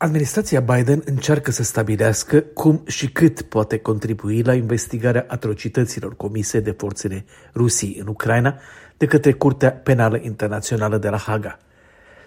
[0.00, 6.70] Administrația Biden încearcă să stabilească cum și cât poate contribui la investigarea atrocităților comise de
[6.70, 7.24] forțele
[7.54, 8.58] Rusiei în Ucraina
[8.96, 11.58] de către Curtea Penală Internațională de la Haga.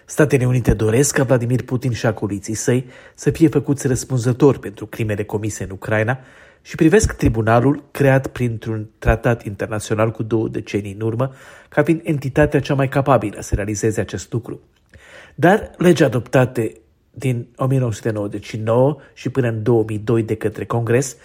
[0.04, 5.24] Statele Unite doresc ca Vladimir Putin și acoliții săi să fie făcuți răspunzători pentru crimele
[5.24, 6.18] comise în Ucraina
[6.62, 11.32] și privesc tribunalul creat printr-un tratat internațional cu două decenii în urmă
[11.68, 14.60] ca fiind entitatea cea mai capabilă să realizeze acest lucru.
[15.34, 16.62] Dar legea adoptată
[17.14, 21.16] din 1999 și până în 2002 de către Congres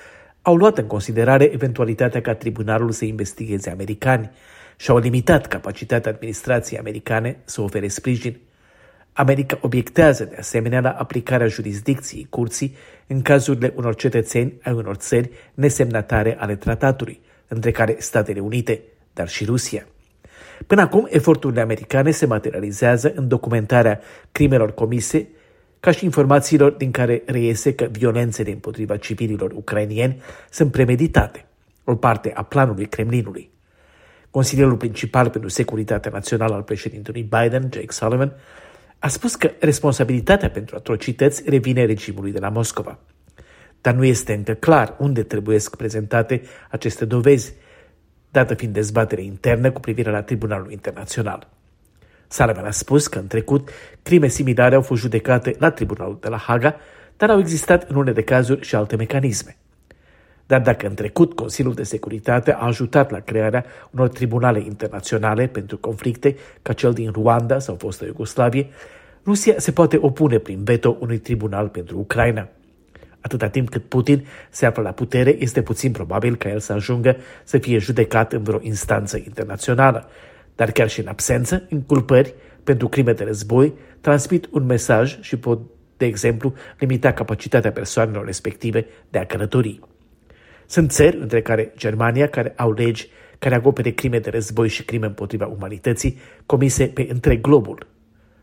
[0.41, 4.31] au luat în considerare eventualitatea ca tribunalul să investigheze americani
[4.75, 8.37] și au limitat capacitatea administrației americane să ofere sprijin.
[9.13, 12.75] America obiectează de asemenea la aplicarea jurisdicției curții
[13.07, 18.81] în cazurile unor cetățeni ai unor țări nesemnatare ale tratatului, între care Statele Unite,
[19.13, 19.87] dar și Rusia.
[20.67, 23.99] Până acum, eforturile americane se materializează în documentarea
[24.31, 25.27] crimelor comise
[25.79, 31.45] ca și informațiilor din care reiese că violențele împotriva civililor ucrainieni sunt premeditate,
[31.83, 33.49] o parte a planului Kremlinului.
[34.29, 38.33] Consilierul principal pentru securitatea națională al președintelui Biden, Jake Sullivan,
[38.99, 42.99] a spus că responsabilitatea pentru atrocități revine regimului de la Moscova.
[43.81, 47.53] Dar nu este încă clar unde trebuie prezentate aceste dovezi,
[48.31, 51.56] dată fiind dezbatere internă cu privire la Tribunalul Internațional.
[52.27, 53.69] Sullivan a spus că în trecut
[54.03, 56.75] crime similare au fost judecate la Tribunalul de la Haga,
[57.17, 59.57] dar au existat în unele cazuri și alte mecanisme.
[60.45, 65.77] Dar dacă în trecut Consiliul de Securitate a ajutat la crearea unor tribunale internaționale pentru
[65.77, 68.67] conflicte ca cel din Rwanda sau fostă Iugoslavie,
[69.25, 72.47] Rusia se poate opune prin veto unui tribunal pentru Ucraina.
[73.21, 77.17] Atâta timp cât Putin se află la putere, este puțin probabil ca el să ajungă
[77.43, 80.09] să fie judecat în vreo instanță internațională,
[80.57, 85.59] dar chiar și în absență, inculpări pentru crime de război transmit un mesaj și pot,
[85.97, 89.79] de exemplu, limita capacitatea persoanelor respective de a călători.
[90.65, 93.09] Sunt țări, între care Germania, care au legi
[93.39, 97.87] care acopere crime de război și crime împotriva umanității comise pe întreg globul.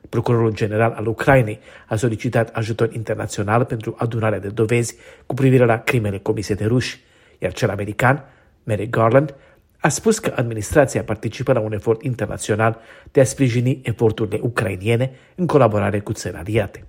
[0.09, 1.59] Procurorul general al Ucrainei
[1.89, 7.01] a solicitat ajutor internațional pentru adunarea de dovezi cu privire la crimele comise de ruși,
[7.39, 8.25] iar cel american,
[8.65, 9.35] Merrick Garland,
[9.85, 12.81] a spus că administrația participă la un efort internațional
[13.13, 16.87] de a sprijini eforturile ucrainiene în colaborare cu țări aliate.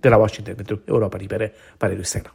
[0.00, 2.34] De la Washington pentru Europa Liberă, Valeriu Sena.